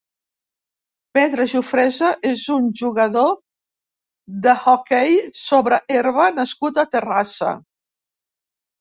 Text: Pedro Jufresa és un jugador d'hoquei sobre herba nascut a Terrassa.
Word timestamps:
Pedro 1.17 1.45
Jufresa 1.51 2.09
és 2.31 2.47
un 2.57 2.65
jugador 2.81 3.31
d'hoquei 4.49 5.23
sobre 5.45 5.83
herba 6.01 6.29
nascut 6.43 6.85
a 6.87 6.91
Terrassa. 6.99 7.57